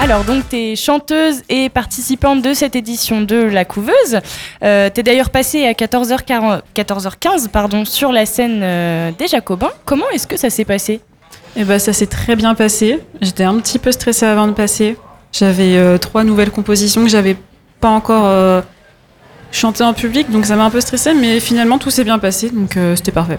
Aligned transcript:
Alors, 0.00 0.22
donc, 0.24 0.48
tu 0.48 0.56
es 0.56 0.76
chanteuse 0.76 1.42
et 1.48 1.68
participante 1.68 2.40
de 2.40 2.54
cette 2.54 2.76
édition 2.76 3.20
de 3.20 3.36
La 3.36 3.64
Couveuse. 3.64 4.20
Euh, 4.62 4.88
tu 4.94 5.00
es 5.00 5.02
d'ailleurs 5.02 5.30
passée 5.30 5.66
à 5.66 5.72
14h40, 5.72 6.60
14h15 6.74 7.48
pardon, 7.48 7.84
sur 7.84 8.12
la 8.12 8.24
scène 8.24 8.60
euh, 8.62 9.10
des 9.18 9.26
Jacobins. 9.26 9.72
Comment 9.84 10.08
est-ce 10.10 10.26
que 10.28 10.36
ça 10.36 10.50
s'est 10.50 10.64
passé? 10.64 11.00
Eh 11.56 11.64
ben, 11.64 11.80
ça 11.80 11.92
s'est 11.92 12.06
très 12.06 12.36
bien 12.36 12.54
passé. 12.54 13.00
J'étais 13.20 13.42
un 13.42 13.58
petit 13.58 13.80
peu 13.80 13.90
stressée 13.90 14.26
avant 14.26 14.46
de 14.46 14.52
passer. 14.52 14.96
J'avais 15.32 15.76
euh, 15.76 15.98
trois 15.98 16.22
nouvelles 16.22 16.52
compositions 16.52 17.02
que 17.02 17.10
j'avais 17.10 17.36
pas 17.80 17.90
encore 17.90 18.24
euh, 18.26 18.62
chantées 19.50 19.84
en 19.84 19.94
public, 19.94 20.30
donc 20.30 20.46
ça 20.46 20.54
m'a 20.54 20.64
un 20.64 20.70
peu 20.70 20.80
stressée, 20.80 21.12
mais 21.12 21.40
finalement 21.40 21.78
tout 21.78 21.90
s'est 21.90 22.04
bien 22.04 22.18
passé, 22.18 22.50
donc 22.50 22.78
c'était 22.96 23.12
parfait. 23.12 23.38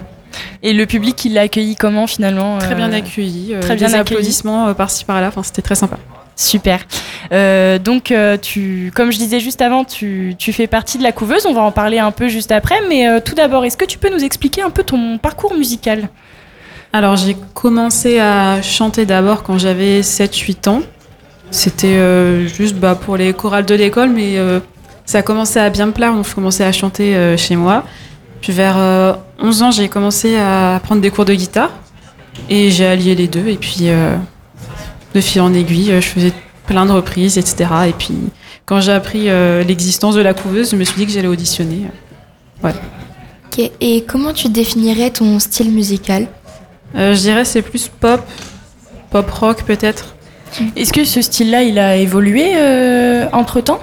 Et 0.62 0.72
le 0.72 0.86
public, 0.86 1.24
il 1.24 1.34
l'a 1.34 1.42
accueilli 1.42 1.74
comment 1.76 2.06
finalement 2.06 2.58
Très 2.58 2.74
bien 2.74 2.92
accueilli, 2.92 3.54
très 3.60 3.76
bien 3.76 3.88
des 3.88 3.94
accueilli. 3.94 4.00
applaudissements 4.00 4.72
par-ci 4.74 5.04
par-là, 5.04 5.28
enfin, 5.28 5.42
c'était 5.42 5.62
très 5.62 5.74
sympa. 5.74 5.98
Super. 6.40 6.80
Euh, 7.32 7.78
donc, 7.78 8.10
euh, 8.10 8.38
tu, 8.40 8.90
comme 8.94 9.12
je 9.12 9.18
disais 9.18 9.40
juste 9.40 9.60
avant, 9.60 9.84
tu, 9.84 10.34
tu 10.38 10.54
fais 10.54 10.66
partie 10.66 10.96
de 10.96 11.02
la 11.02 11.12
couveuse. 11.12 11.44
On 11.44 11.52
va 11.52 11.60
en 11.60 11.70
parler 11.70 11.98
un 11.98 12.12
peu 12.12 12.28
juste 12.28 12.50
après. 12.50 12.80
Mais 12.88 13.06
euh, 13.06 13.20
tout 13.22 13.34
d'abord, 13.34 13.64
est-ce 13.66 13.76
que 13.76 13.84
tu 13.84 13.98
peux 13.98 14.08
nous 14.08 14.24
expliquer 14.24 14.62
un 14.62 14.70
peu 14.70 14.82
ton 14.82 15.18
parcours 15.18 15.54
musical? 15.54 16.08
Alors 16.92 17.14
j'ai 17.16 17.36
commencé 17.54 18.18
à 18.18 18.62
chanter 18.62 19.04
d'abord 19.04 19.42
quand 19.42 19.58
j'avais 19.58 20.00
7-8 20.00 20.68
ans. 20.70 20.80
C'était 21.50 21.98
juste 22.48 22.76
bah, 22.76 22.96
pour 22.96 23.16
les 23.16 23.32
chorales 23.32 23.66
de 23.66 23.74
l'école, 23.74 24.08
mais 24.08 24.36
ça 25.04 25.18
a 25.18 25.22
commencé 25.22 25.60
à 25.60 25.70
bien 25.70 25.86
me 25.86 25.92
plaire, 25.92 26.12
donc 26.12 26.26
je 26.26 26.34
commençais 26.34 26.64
à 26.64 26.72
chanter 26.72 27.36
chez 27.36 27.54
moi. 27.54 27.84
Puis 28.40 28.52
vers 28.52 28.76
euh, 28.78 29.12
11 29.38 29.62
ans, 29.62 29.70
j'ai 29.70 29.88
commencé 29.88 30.36
à 30.36 30.80
prendre 30.82 31.00
des 31.00 31.10
cours 31.10 31.24
de 31.24 31.34
guitare 31.34 31.70
et 32.48 32.70
j'ai 32.70 32.86
allié 32.86 33.14
les 33.14 33.28
deux. 33.28 33.46
Et 33.46 33.56
puis 33.56 33.88
de 35.14 35.20
fil 35.20 35.40
en 35.40 35.52
aiguille, 35.54 35.92
euh, 35.92 36.00
je 36.00 36.06
faisais 36.08 36.32
plein 36.66 36.86
de 36.86 36.92
reprises, 36.92 37.36
etc. 37.38 37.70
Et 37.88 37.92
puis 37.92 38.14
quand 38.66 38.80
j'ai 38.80 38.92
appris 38.92 39.28
euh, 39.28 39.64
l'existence 39.64 40.14
de 40.14 40.20
la 40.20 40.34
couveuse, 40.34 40.70
je 40.70 40.76
me 40.76 40.84
suis 40.84 40.96
dit 40.96 41.06
que 41.06 41.12
j'allais 41.12 41.28
auditionner. 41.28 41.82
Ok. 42.62 43.70
Et 43.80 44.04
comment 44.04 44.32
tu 44.32 44.48
définirais 44.48 45.10
ton 45.10 45.38
style 45.38 45.70
musical? 45.72 46.28
Euh, 46.96 47.14
je 47.14 47.20
dirais 47.20 47.44
c'est 47.44 47.62
plus 47.62 47.88
pop, 47.88 48.20
pop 49.10 49.30
rock 49.30 49.62
peut-être. 49.64 50.14
Est-ce 50.76 50.92
que 50.92 51.04
ce 51.04 51.22
style-là, 51.22 51.62
il 51.62 51.78
a 51.78 51.96
évolué 51.96 52.52
entre 53.32 53.60
temps 53.60 53.80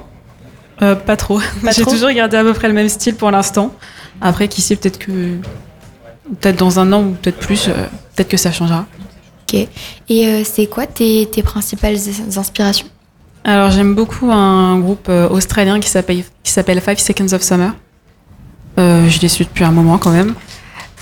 Euh, 0.81 0.95
pas 0.95 1.15
trop. 1.17 1.39
Pas 1.63 1.71
J'ai 1.75 1.81
trop? 1.81 1.91
toujours 1.91 2.11
gardé 2.11 2.37
à 2.37 2.43
peu 2.43 2.53
près 2.53 2.67
le 2.67 2.73
même 2.73 2.89
style 2.89 3.15
pour 3.15 3.31
l'instant. 3.31 3.73
Après, 4.21 4.47
qui 4.47 4.61
sait, 4.61 4.75
peut-être 4.75 4.99
que. 4.99 5.37
Peut-être 6.41 6.57
dans 6.57 6.79
un 6.79 6.91
an 6.91 7.03
ou 7.03 7.11
peut-être 7.11 7.37
plus, 7.39 7.67
euh, 7.69 7.71
peut-être 8.15 8.27
que 8.27 8.37
ça 8.37 8.51
changera. 8.51 8.85
Ok. 9.49 9.67
Et 10.09 10.27
euh, 10.27 10.41
c'est 10.43 10.67
quoi 10.67 10.85
tes, 10.87 11.27
tes 11.31 11.41
principales 11.43 11.95
ins- 11.95 12.37
inspirations? 12.37 12.87
Alors, 13.43 13.71
j'aime 13.71 13.95
beaucoup 13.95 14.29
un 14.31 14.77
groupe 14.79 15.07
euh, 15.09 15.29
australien 15.29 15.79
qui 15.79 15.87
s'appelle 15.89 16.23
qui 16.43 16.51
s'appelle 16.51 16.81
Five 16.81 16.97
Seconds 16.99 17.33
of 17.33 17.41
Summer. 17.41 17.73
Euh, 18.77 19.07
je 19.09 19.19
les 19.21 19.29
suis 19.29 19.45
depuis 19.45 19.63
un 19.63 19.71
moment 19.71 19.97
quand 19.97 20.11
même. 20.11 20.33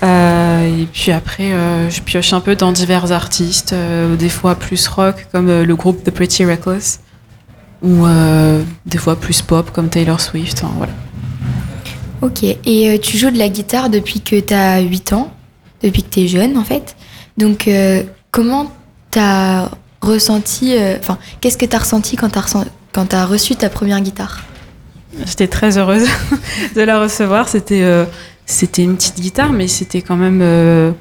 Euh, 0.03 0.81
et 0.81 0.85
puis 0.85 1.11
après, 1.11 1.51
euh, 1.53 1.89
je 1.89 2.01
pioche 2.01 2.33
un 2.33 2.39
peu 2.41 2.55
dans 2.55 2.71
divers 2.71 3.11
artistes, 3.11 3.73
des 4.19 4.29
fois 4.29 4.55
plus 4.55 4.87
rock, 4.87 5.25
comme 5.31 5.47
le 5.63 5.75
groupe 5.75 6.03
The 6.03 6.11
Pretty 6.11 6.45
Reckless, 6.45 6.99
ou 7.81 8.05
des 8.85 8.97
fois 8.97 9.15
plus 9.15 9.41
pop, 9.41 9.71
comme 9.71 9.89
Taylor 9.89 10.19
Swift. 10.21 10.63
hein, 10.63 10.71
voilà. 10.77 10.93
Ok. 12.21 12.43
Et 12.43 12.99
tu 13.01 13.17
joues 13.17 13.31
de 13.31 13.37
la 13.39 13.49
guitare 13.49 13.89
depuis 13.89 14.21
que 14.21 14.39
tu 14.39 14.53
as 14.53 14.79
8 14.81 15.13
ans, 15.13 15.31
depuis 15.81 16.03
que 16.03 16.09
tu 16.09 16.19
es 16.21 16.27
jeune 16.27 16.57
en 16.57 16.63
fait. 16.63 16.95
Donc, 17.37 17.69
comment 18.35 18.69
tu 19.11 19.19
as 19.19 19.71
ressenti, 20.01 20.75
euh, 20.75 20.97
enfin, 20.99 21.17
qu'est-ce 21.39 21.57
que 21.57 21.65
tu 21.65 21.75
as 21.75 21.79
ressenti 21.79 22.17
quand 22.17 22.29
tu 22.29 23.15
as, 23.15 23.25
reçu 23.25 23.55
ta 23.55 23.69
première 23.69 24.01
guitare? 24.01 24.43
J'étais 25.25 25.47
très 25.47 25.77
heureuse 25.77 26.05
de 26.75 26.81
la 26.81 26.99
recevoir. 26.99 27.47
C'était 27.47 27.81
euh, 27.81 28.03
c'était 28.45 28.83
une 28.83 28.97
petite 28.97 29.21
guitare, 29.21 29.53
mais 29.53 29.69
c'était 29.69 30.01
quand 30.01 30.17
même. 30.17 30.41
euh, 30.41 30.91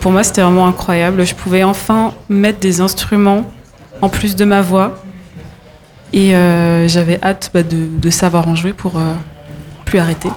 pour 0.00 0.10
moi, 0.10 0.24
c'était 0.24 0.42
vraiment 0.42 0.66
incroyable. 0.66 1.24
Je 1.24 1.36
pouvais 1.36 1.62
enfin 1.62 2.12
mettre 2.28 2.58
des 2.58 2.80
instruments 2.80 3.48
en 4.02 4.08
plus 4.08 4.34
de 4.34 4.44
ma 4.44 4.60
voix. 4.60 5.00
Et 6.12 6.30
j'avais 6.88 7.18
hâte 7.22 7.50
bah, 7.54 7.62
de, 7.62 8.10
savoir 8.10 8.48
en 8.48 8.56
jouer 8.56 8.72
pour 8.72 9.00
plus 9.84 9.98
arrêter. 9.98 10.30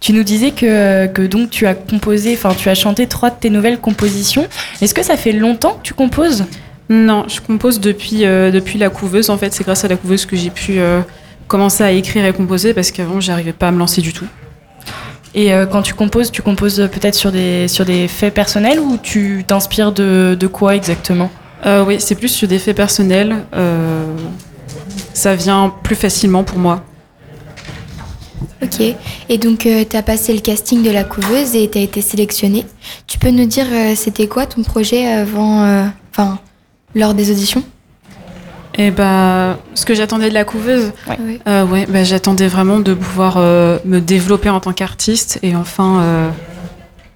Tu 0.00 0.12
nous 0.12 0.22
disais 0.22 0.52
que, 0.52 1.06
que 1.06 1.22
donc 1.22 1.50
tu 1.50 1.66
as 1.66 1.74
composé, 1.74 2.34
enfin 2.34 2.54
tu 2.56 2.68
as 2.68 2.74
chanté 2.74 3.06
trois 3.06 3.30
de 3.30 3.36
tes 3.36 3.50
nouvelles 3.50 3.78
compositions. 3.78 4.46
Est-ce 4.80 4.94
que 4.94 5.02
ça 5.02 5.16
fait 5.16 5.32
longtemps 5.32 5.74
que 5.74 5.82
tu 5.82 5.94
composes? 5.94 6.44
Non, 6.88 7.24
je 7.28 7.40
compose 7.40 7.80
depuis, 7.80 8.24
euh, 8.24 8.50
depuis 8.50 8.78
la 8.78 8.88
couveuse. 8.88 9.28
En 9.28 9.36
fait, 9.36 9.52
c'est 9.52 9.64
grâce 9.64 9.84
à 9.84 9.88
la 9.88 9.96
couveuse 9.96 10.24
que 10.24 10.36
j'ai 10.36 10.50
pu 10.50 10.78
euh, 10.78 11.00
commencer 11.46 11.84
à 11.84 11.90
écrire 11.92 12.24
et 12.24 12.32
composer 12.32 12.72
parce 12.72 12.90
qu'avant, 12.90 13.20
j'arrivais 13.20 13.52
pas 13.52 13.68
à 13.68 13.70
me 13.70 13.78
lancer 13.78 14.00
du 14.00 14.12
tout. 14.12 14.26
Et 15.34 15.52
euh, 15.52 15.66
quand 15.66 15.82
tu 15.82 15.92
composes, 15.92 16.30
tu 16.30 16.40
composes 16.40 16.88
peut-être 16.90 17.14
sur 17.14 17.30
des, 17.30 17.68
sur 17.68 17.84
des 17.84 18.08
faits 18.08 18.32
personnels 18.32 18.80
ou 18.80 18.96
tu 19.02 19.44
t'inspires 19.46 19.92
de, 19.92 20.36
de 20.38 20.46
quoi 20.46 20.74
exactement? 20.76 21.30
Oui, 21.86 21.96
c'est 21.98 22.14
plus 22.14 22.28
sur 22.28 22.46
des 22.48 22.60
faits 22.60 22.76
personnels. 22.76 23.34
ça 25.12 25.34
vient 25.34 25.74
plus 25.82 25.96
facilement 25.96 26.44
pour 26.44 26.58
moi. 26.58 26.84
Ok. 28.62 28.80
Et 29.28 29.38
donc, 29.38 29.58
tu 29.60 29.96
as 29.96 30.02
passé 30.02 30.32
le 30.34 30.40
casting 30.40 30.82
de 30.82 30.90
la 30.90 31.04
couveuse 31.04 31.54
et 31.54 31.70
tu 31.70 31.78
as 31.78 31.82
été 31.82 32.00
sélectionnée. 32.00 32.66
Tu 33.06 33.18
peux 33.18 33.30
nous 33.30 33.46
dire, 33.46 33.66
euh, 33.70 33.94
c'était 33.94 34.26
quoi 34.26 34.46
ton 34.46 34.62
projet 34.62 35.06
avant, 35.06 35.62
euh, 35.62 35.84
enfin, 36.10 36.38
lors 36.94 37.14
des 37.14 37.30
auditions? 37.30 37.62
Et 38.76 38.90
bah, 38.90 39.58
ce 39.74 39.84
que 39.84 39.94
j'attendais 39.94 40.28
de 40.28 40.34
la 40.34 40.44
couveuse, 40.44 40.92
Ouais. 41.08 41.40
euh, 41.48 41.64
ouais, 41.66 41.86
bah, 41.88 42.04
j'attendais 42.04 42.46
vraiment 42.48 42.78
de 42.80 42.94
pouvoir 42.94 43.34
euh, 43.38 43.78
me 43.84 44.00
développer 44.00 44.50
en 44.50 44.60
tant 44.60 44.72
qu'artiste 44.72 45.38
et 45.42 45.56
enfin, 45.56 46.00
euh, 46.00 46.30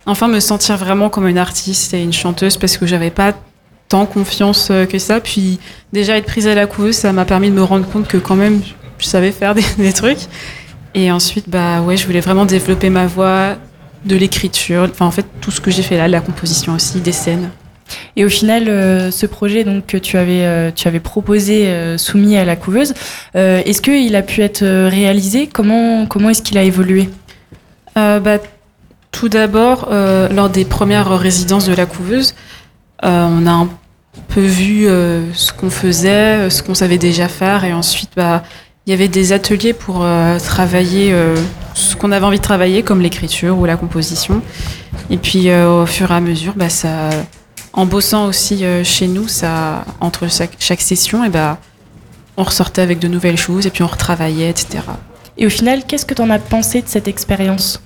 enfin 0.06 0.26
me 0.28 0.40
sentir 0.40 0.76
vraiment 0.76 1.08
comme 1.08 1.28
une 1.28 1.38
artiste 1.38 1.94
et 1.94 2.02
une 2.02 2.12
chanteuse 2.12 2.56
parce 2.56 2.76
que 2.78 2.86
j'avais 2.86 3.10
pas 3.10 3.32
tant 3.88 4.06
confiance 4.06 4.68
euh, 4.72 4.86
que 4.86 4.98
ça. 4.98 5.20
Puis 5.20 5.60
déjà 5.92 6.16
être 6.16 6.26
prise 6.26 6.48
à 6.48 6.54
la 6.56 6.66
couveuse, 6.66 6.96
ça 6.96 7.12
m'a 7.12 7.24
permis 7.24 7.48
de 7.50 7.54
me 7.54 7.62
rendre 7.62 7.86
compte 7.88 8.08
que 8.08 8.16
quand 8.16 8.36
même 8.36 8.60
je 8.98 9.06
savais 9.06 9.30
faire 9.32 9.54
des, 9.56 9.64
des 9.78 9.92
trucs. 9.92 10.18
Et 10.94 11.10
ensuite, 11.10 11.48
bah 11.48 11.80
ouais, 11.80 11.96
je 11.96 12.06
voulais 12.06 12.20
vraiment 12.20 12.44
développer 12.44 12.90
ma 12.90 13.06
voix, 13.06 13.56
de 14.04 14.16
l'écriture, 14.16 14.88
enfin 14.90 15.06
en 15.06 15.10
fait 15.10 15.26
tout 15.40 15.50
ce 15.50 15.60
que 15.60 15.70
j'ai 15.70 15.82
fait 15.82 15.96
là, 15.96 16.06
de 16.06 16.12
la 16.12 16.20
composition 16.20 16.74
aussi, 16.74 17.00
des 17.00 17.12
scènes. 17.12 17.50
Et 18.16 18.24
au 18.24 18.28
final, 18.28 18.68
euh, 18.68 19.10
ce 19.10 19.26
projet 19.26 19.64
donc 19.64 19.86
que 19.86 19.96
tu 19.96 20.16
avais, 20.16 20.44
euh, 20.44 20.70
tu 20.74 20.88
avais 20.88 21.00
proposé, 21.00 21.66
euh, 21.66 21.98
soumis 21.98 22.36
à 22.36 22.44
la 22.44 22.56
couveuse, 22.56 22.94
est-ce 23.34 23.82
qu'il 23.82 24.16
a 24.16 24.22
pu 24.22 24.40
être 24.40 24.64
réalisé? 24.64 25.46
Comment, 25.46 26.06
comment 26.06 26.30
est-ce 26.30 26.42
qu'il 26.42 26.58
a 26.58 26.62
évolué? 26.62 27.08
Bah, 27.94 28.38
tout 29.10 29.28
d'abord, 29.28 29.90
lors 29.90 30.48
des 30.48 30.64
premières 30.64 31.10
résidences 31.18 31.66
de 31.66 31.74
la 31.74 31.84
couveuse, 31.84 32.34
on 33.02 33.46
a 33.46 33.50
un 33.50 33.68
peu 34.28 34.40
vu 34.40 34.86
ce 35.34 35.52
qu'on 35.52 35.68
faisait, 35.68 36.48
ce 36.48 36.62
qu'on 36.62 36.74
savait 36.74 36.96
déjà 36.96 37.28
faire, 37.28 37.64
et 37.64 37.74
ensuite, 37.74 38.10
bah, 38.16 38.42
il 38.86 38.90
y 38.90 38.92
avait 38.92 39.08
des 39.08 39.32
ateliers 39.32 39.72
pour 39.72 40.02
euh, 40.02 40.38
travailler 40.38 41.12
euh, 41.12 41.36
ce 41.74 41.94
qu'on 41.94 42.10
avait 42.10 42.26
envie 42.26 42.38
de 42.38 42.42
travailler, 42.42 42.82
comme 42.82 43.00
l'écriture 43.00 43.56
ou 43.58 43.64
la 43.64 43.76
composition. 43.76 44.42
Et 45.08 45.18
puis, 45.18 45.50
euh, 45.50 45.82
au 45.82 45.86
fur 45.86 46.10
et 46.10 46.14
à 46.14 46.20
mesure, 46.20 46.54
bah, 46.56 46.68
ça, 46.68 47.10
en 47.72 47.86
bossant 47.86 48.26
aussi 48.26 48.64
chez 48.82 49.06
nous, 49.06 49.28
ça, 49.28 49.84
entre 50.00 50.28
chaque, 50.28 50.56
chaque 50.58 50.80
session, 50.80 51.24
et 51.24 51.28
bah, 51.28 51.58
on 52.36 52.42
ressortait 52.42 52.82
avec 52.82 52.98
de 52.98 53.06
nouvelles 53.06 53.36
choses, 53.36 53.66
et 53.66 53.70
puis 53.70 53.84
on 53.84 53.86
retravaillait, 53.86 54.50
etc. 54.50 54.84
Et 55.38 55.46
au 55.46 55.50
final, 55.50 55.84
qu'est-ce 55.86 56.04
que 56.04 56.14
tu 56.14 56.22
en 56.22 56.30
as 56.30 56.40
pensé 56.40 56.82
de 56.82 56.88
cette 56.88 57.06
expérience? 57.06 57.80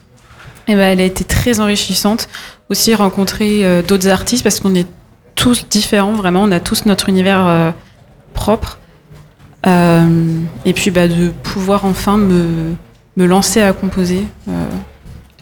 Eh 0.67 0.75
ben, 0.75 0.81
elle 0.81 1.01
a 1.01 1.05
été 1.05 1.25
très 1.25 1.61
enrichissante. 1.61 2.29
Aussi 2.71 2.93
rencontrer 2.95 3.83
d'autres 3.87 4.09
artistes 4.09 4.43
parce 4.43 4.59
qu'on 4.59 4.75
est 4.75 4.89
tous 5.37 5.69
différents, 5.69 6.15
vraiment. 6.15 6.43
On 6.43 6.51
a 6.51 6.59
tous 6.59 6.87
notre 6.87 7.09
univers 7.09 7.73
propre. 8.35 8.79
Euh, 9.67 10.41
et 10.65 10.73
puis 10.73 10.91
bah, 10.91 11.09
de 11.09 11.31
pouvoir 11.43 11.85
enfin 11.85 12.17
me, 12.17 12.75
me 13.17 13.27
lancer 13.27 13.63
à 13.63 13.73
composer. 13.73 14.23
euh, 14.49 14.53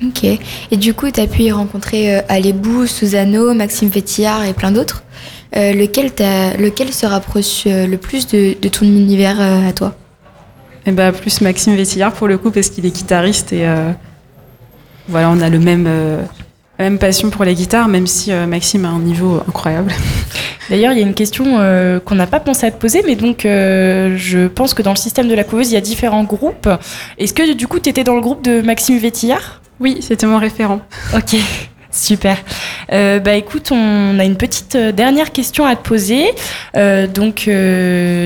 Ok. 0.03 0.25
Et 0.25 0.77
du 0.77 0.93
coup, 0.93 1.11
tu 1.11 1.21
as 1.21 1.27
pu 1.27 1.43
y 1.45 1.53
rencontrer 1.53 2.17
euh, 2.17 2.21
Alébou, 2.29 2.87
Susano, 2.87 3.55
Maxime 3.55 3.91
Fétillard 3.91 4.45
et 4.45 4.53
plein 4.53 4.73
d'autres. 4.73 5.05
Euh, 5.57 5.73
lequel, 5.73 6.07
lequel 6.59 6.93
se 6.93 7.07
rapproche 7.07 7.65
le 7.67 7.97
plus 7.97 8.27
de, 8.27 8.57
de 8.61 8.69
ton 8.69 8.85
univers 8.87 9.41
euh, 9.41 9.69
à 9.69 9.73
toi? 9.73 9.95
Et 10.85 10.91
bah, 10.93 11.13
plus 11.13 11.41
Maxime 11.41 11.77
Vétillard 11.77 12.13
pour 12.13 12.27
le 12.29 12.39
coup 12.39 12.51
parce 12.51 12.71
qu'il 12.71 12.85
est 12.87 12.91
guitariste 12.91 13.53
et 13.53 13.67
euh, 13.67 13.93
voilà, 15.09 15.31
on 15.31 15.41
a 15.41 15.49
le 15.49 15.59
même, 15.59 15.87
même 16.83 16.99
passion 16.99 17.31
pour 17.31 17.45
la 17.45 17.55
guitare, 17.55 17.89
même 17.89 18.07
si 18.07 18.33
euh, 18.33 18.47
Maxime 18.47 18.85
a 18.85 18.89
un 18.89 18.99
niveau 18.99 19.41
incroyable. 19.49 19.93
D'ailleurs, 20.71 20.93
il 20.93 20.99
y 20.99 21.03
a 21.03 21.07
une 21.07 21.15
question 21.15 21.59
euh, 21.59 22.01
qu'on 22.01 22.15
n'a 22.15 22.27
pas 22.27 22.41
pensé 22.41 22.67
à 22.67 22.71
te 22.71 22.81
poser, 22.81 23.03
mais 23.07 23.17
donc 23.17 23.45
euh, 23.45 24.17
je 24.17 24.49
pense 24.49 24.75
que 24.75 24.83
dans 24.83 24.91
le 24.91 24.97
système 24.97 25.29
de 25.29 25.35
la 25.35 25.45
couveuse, 25.45 25.71
il 25.71 25.75
y 25.75 25.77
a 25.77 25.81
différents 25.81 26.25
groupes. 26.25 26.69
Est-ce 27.19 27.35
que 27.35 27.53
du 27.53 27.67
coup, 27.67 27.81
tu 27.81 27.91
étais 27.91 28.05
dans 28.05 28.15
le 28.15 28.21
groupe 28.21 28.43
de 28.43 28.61
Maxime 28.61 28.99
Vétillard? 28.99 29.61
Oui, 29.81 29.99
c'était 30.01 30.27
mon 30.27 30.39
référent. 30.39 30.81
Ok. 31.15 31.37
Super. 31.95 32.39
Euh, 32.93 33.21
bah 33.21 33.35
écoute, 33.35 33.71
on 33.71 34.19
a 34.19 34.25
une 34.25 34.35
petite 34.35 34.75
euh, 34.75 34.91
dernière 34.91 35.31
question 35.31 35.65
à 35.65 35.77
te 35.77 35.87
poser. 35.87 36.25
Euh, 36.77 37.07
donc, 37.07 37.49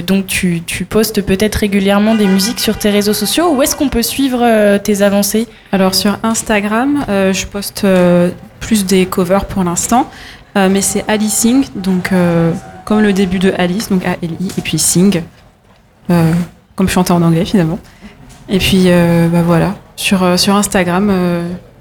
donc 0.06 0.26
tu, 0.26 0.62
tu 0.64 0.86
postes 0.86 1.20
peut-être 1.20 1.56
régulièrement 1.56 2.14
des 2.14 2.26
musiques 2.26 2.60
sur 2.60 2.78
tes 2.78 2.88
réseaux 2.88 3.12
sociaux. 3.12 3.54
Où 3.54 3.62
est-ce 3.62 3.76
qu'on 3.76 3.90
peut 3.90 4.02
suivre 4.02 4.78
tes 4.78 5.02
avancées? 5.02 5.46
Alors 5.72 5.94
sur 5.94 6.18
Instagram, 6.22 7.04
je 7.08 7.44
poste 7.44 7.86
plus 8.58 8.86
des 8.86 9.04
covers 9.04 9.44
pour 9.44 9.62
l'instant, 9.64 10.10
mais 10.56 10.80
c'est 10.80 11.04
Alicing, 11.06 11.66
donc 11.74 12.10
comme 12.86 13.00
le 13.00 13.12
début 13.12 13.38
de 13.38 13.52
Alice, 13.58 13.90
donc 13.90 14.04
A-L-I, 14.06 14.48
et 14.56 14.62
puis 14.62 14.78
Sing, 14.78 15.22
comme 16.74 16.88
chanter 16.88 17.12
en 17.12 17.20
anglais 17.20 17.44
finalement. 17.44 17.78
Et 18.48 18.58
puis 18.58 18.88
bah 19.30 19.42
voilà, 19.44 19.74
sur, 19.96 20.38
sur 20.38 20.56
Instagram, 20.56 21.12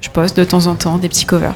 je 0.02 0.10
poste 0.10 0.38
de 0.38 0.44
temps 0.44 0.68
en 0.68 0.76
temps 0.76 0.98
des 0.98 1.08
petits 1.08 1.26
covers. 1.26 1.56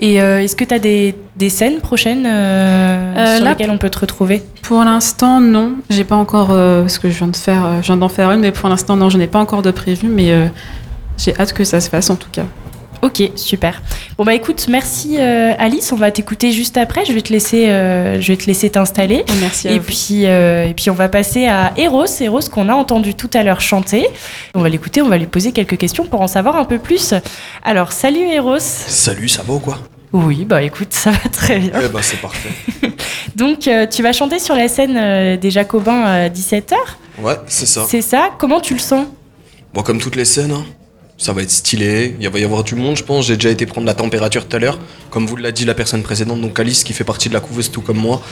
Et 0.00 0.20
euh, 0.20 0.42
est-ce 0.42 0.54
que 0.54 0.64
tu 0.64 0.74
as 0.74 0.78
des, 0.78 1.14
des 1.36 1.48
scènes 1.50 1.80
prochaines 1.80 2.24
euh, 2.26 3.14
Euh, 3.16 3.36
sur 3.36 3.44
là, 3.44 3.50
lesquelles 3.50 3.70
on 3.70 3.78
peut 3.78 3.90
te 3.90 3.98
retrouver? 3.98 4.42
Pour 4.62 4.84
l'instant, 4.84 5.40
non. 5.40 5.72
J'ai 5.90 6.04
pas 6.04 6.16
encore, 6.16 6.48
parce 6.48 6.98
que 6.98 7.10
je 7.10 7.18
viens 7.18 7.28
de 7.28 7.36
faire, 7.36 7.82
je 7.82 7.86
viens 7.86 7.96
d'en 7.96 8.08
faire 8.08 8.30
une, 8.30 8.40
mais 8.40 8.52
pour 8.52 8.68
l'instant, 8.68 8.96
non, 8.96 9.10
je 9.10 9.18
n'ai 9.18 9.26
pas 9.26 9.40
encore 9.40 9.62
de 9.62 9.70
prévu, 9.70 10.06
mais 10.08 10.32
j'ai 11.16 11.38
hâte 11.38 11.52
que 11.52 11.64
ça 11.64 11.80
se 11.80 11.88
fasse 11.88 12.10
en 12.10 12.16
tout 12.16 12.30
cas. 12.30 12.44
Ok, 13.02 13.22
super. 13.36 13.80
Bon 14.16 14.24
bah 14.24 14.34
écoute, 14.34 14.66
merci 14.68 15.16
euh, 15.18 15.52
Alice. 15.58 15.92
On 15.92 15.96
va 15.96 16.10
t'écouter 16.10 16.50
juste 16.52 16.76
après. 16.76 17.04
Je 17.04 17.12
vais 17.12 17.20
te 17.22 17.32
laisser, 17.32 17.68
euh, 17.68 18.20
je 18.20 18.32
vais 18.32 18.36
te 18.36 18.46
laisser 18.46 18.70
t'installer. 18.70 19.24
Merci 19.40 19.68
à 19.68 19.72
Et 19.72 19.78
vous. 19.78 19.84
puis, 19.86 20.26
euh, 20.26 20.66
et 20.66 20.74
puis 20.74 20.90
on 20.90 20.94
va 20.94 21.08
passer 21.08 21.46
à 21.46 21.72
Eros, 21.76 22.06
Eros 22.20 22.40
qu'on 22.52 22.68
a 22.68 22.74
entendu 22.74 23.14
tout 23.14 23.30
à 23.34 23.42
l'heure 23.44 23.60
chanter. 23.60 24.06
On 24.54 24.60
va 24.62 24.68
l'écouter, 24.68 25.00
on 25.00 25.08
va 25.08 25.16
lui 25.18 25.26
poser 25.26 25.52
quelques 25.52 25.76
questions 25.78 26.06
pour 26.06 26.20
en 26.20 26.26
savoir 26.26 26.56
un 26.56 26.64
peu 26.64 26.78
plus. 26.78 27.14
Alors, 27.64 27.92
salut 27.92 28.26
Eros. 28.28 28.58
Salut, 28.58 29.28
ça 29.28 29.42
va 29.46 29.54
ou 29.54 29.58
quoi? 29.60 29.78
Oui, 30.12 30.44
bah 30.44 30.62
écoute, 30.62 30.88
ça 30.92 31.10
va 31.10 31.28
très 31.30 31.58
bien. 31.58 31.70
Eh 31.84 31.88
ben 31.88 32.00
c'est 32.02 32.20
parfait. 32.20 32.48
Donc, 33.36 33.68
euh, 33.68 33.86
tu 33.86 34.02
vas 34.02 34.12
chanter 34.12 34.38
sur 34.38 34.54
la 34.56 34.66
scène 34.66 34.96
euh, 34.96 35.36
des 35.36 35.50
Jacobins 35.50 36.02
à 36.02 36.28
17h, 36.28 36.72
Ouais, 37.20 37.34
c'est 37.46 37.66
ça. 37.66 37.84
c'est 37.88 38.00
ça? 38.02 38.30
Comment 38.38 38.60
tu 38.60 38.72
le 38.74 38.80
sens? 38.80 39.06
Bon, 39.74 39.82
comme 39.82 40.00
toutes 40.00 40.16
les 40.16 40.24
scènes, 40.24 40.50
hein, 40.52 40.64
ça 41.18 41.32
va 41.32 41.42
être 41.42 41.50
stylé. 41.50 42.16
Il 42.20 42.28
va 42.28 42.38
y 42.38 42.44
avoir 42.44 42.64
du 42.64 42.76
monde, 42.76 42.96
je 42.96 43.02
pense. 43.02 43.26
J'ai 43.26 43.34
déjà 43.36 43.50
été 43.50 43.66
prendre 43.66 43.86
la 43.86 43.94
température 43.94 44.46
tout 44.46 44.56
à 44.56 44.60
l'heure. 44.60 44.78
Comme 45.10 45.26
vous 45.26 45.36
l'a 45.36 45.52
dit 45.52 45.64
la 45.64 45.74
personne 45.74 46.02
précédente, 46.02 46.40
donc 46.40 46.58
Alice, 46.58 46.84
qui 46.84 46.92
fait 46.92 47.04
partie 47.04 47.28
de 47.28 47.34
la 47.34 47.40
couveuse 47.40 47.70
tout 47.70 47.82
comme 47.82 47.98
moi. 47.98 48.22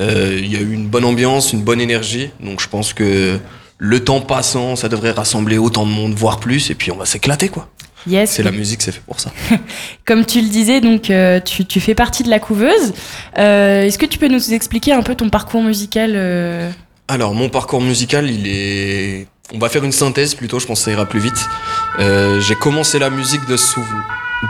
Euh, 0.00 0.38
Il 0.38 0.52
y 0.52 0.56
a 0.56 0.60
eu 0.60 0.72
une 0.72 0.86
bonne 0.86 1.04
ambiance, 1.04 1.52
une 1.52 1.62
bonne 1.62 1.80
énergie. 1.80 2.30
Donc 2.40 2.60
je 2.60 2.68
pense 2.68 2.92
que 2.92 3.38
le 3.78 4.04
temps 4.04 4.20
passant, 4.20 4.76
ça 4.76 4.88
devrait 4.88 5.10
rassembler 5.12 5.58
autant 5.58 5.86
de 5.86 5.90
monde, 5.90 6.14
voire 6.14 6.38
plus. 6.38 6.70
Et 6.70 6.74
puis 6.74 6.92
on 6.92 6.96
va 6.96 7.06
s'éclater, 7.06 7.48
quoi. 7.48 7.68
Yes. 8.06 8.32
C'est 8.32 8.42
la 8.42 8.50
musique, 8.52 8.82
c'est 8.82 8.92
fait 8.92 9.00
pour 9.06 9.18
ça. 9.18 9.32
Comme 10.04 10.26
tu 10.26 10.42
le 10.42 10.48
disais, 10.48 10.82
donc 10.82 11.08
euh, 11.08 11.40
tu, 11.40 11.64
tu 11.64 11.80
fais 11.80 11.94
partie 11.94 12.22
de 12.22 12.28
la 12.28 12.38
couveuse. 12.38 12.92
Euh, 13.38 13.84
Est-ce 13.84 13.98
que 13.98 14.04
tu 14.04 14.18
peux 14.18 14.28
nous 14.28 14.52
expliquer 14.52 14.92
un 14.92 15.02
peu 15.02 15.14
ton 15.14 15.30
parcours 15.30 15.62
musical 15.62 16.12
euh? 16.14 16.70
Alors, 17.08 17.34
mon 17.34 17.48
parcours 17.48 17.80
musical, 17.80 18.30
il 18.30 18.46
est. 18.46 19.26
On 19.52 19.58
va 19.58 19.68
faire 19.68 19.84
une 19.84 19.92
synthèse 19.92 20.34
plutôt, 20.34 20.58
je 20.58 20.66
pense 20.66 20.80
que 20.80 20.84
ça 20.86 20.90
ira 20.90 21.06
plus 21.06 21.20
vite. 21.20 21.46
Euh, 21.98 22.40
j'ai 22.40 22.56
commencé 22.56 22.98
la 22.98 23.10
musique 23.10 23.46
de, 23.46 23.56
souv... 23.56 23.86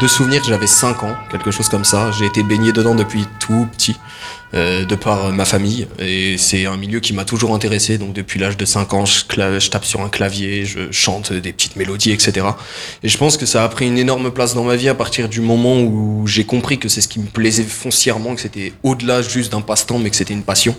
de 0.00 0.06
souvenir, 0.06 0.43
j'avais 0.44 0.67
5 0.67 1.02
ans, 1.02 1.17
quelque 1.31 1.50
chose 1.50 1.69
comme 1.69 1.85
ça. 1.85 2.11
J'ai 2.12 2.26
été 2.26 2.43
baigné 2.43 2.73
dedans 2.73 2.94
depuis 2.94 3.26
tout 3.38 3.69
petit, 3.73 3.99
euh, 4.54 4.84
de 4.84 4.94
par 4.94 5.32
ma 5.32 5.44
famille. 5.44 5.88
Et 5.98 6.38
c'est 6.38 6.66
un 6.66 6.76
milieu 6.76 7.00
qui 7.00 7.12
m'a 7.12 7.24
toujours 7.24 7.54
intéressé. 7.54 7.98
Donc, 7.98 8.12
depuis 8.12 8.38
l'âge 8.38 8.56
de 8.56 8.64
5 8.64 8.94
ans, 8.94 9.04
je, 9.04 9.68
tape 9.68 9.84
sur 9.84 10.00
un 10.00 10.08
clavier, 10.08 10.64
je 10.64 10.92
chante 10.92 11.32
des 11.32 11.52
petites 11.52 11.76
mélodies, 11.76 12.12
etc. 12.12 12.46
Et 13.02 13.08
je 13.08 13.18
pense 13.18 13.36
que 13.36 13.46
ça 13.46 13.64
a 13.64 13.68
pris 13.68 13.86
une 13.86 13.98
énorme 13.98 14.30
place 14.30 14.54
dans 14.54 14.64
ma 14.64 14.76
vie 14.76 14.88
à 14.88 14.94
partir 14.94 15.28
du 15.28 15.40
moment 15.40 15.80
où 15.80 16.26
j'ai 16.26 16.44
compris 16.44 16.78
que 16.78 16.88
c'est 16.88 17.00
ce 17.00 17.08
qui 17.08 17.18
me 17.18 17.26
plaisait 17.26 17.64
foncièrement, 17.64 18.34
que 18.34 18.40
c'était 18.40 18.72
au-delà 18.82 19.22
juste 19.22 19.50
d'un 19.52 19.60
passe-temps, 19.60 19.98
mais 19.98 20.10
que 20.10 20.16
c'était 20.16 20.34
une 20.34 20.44
passion. 20.44 20.76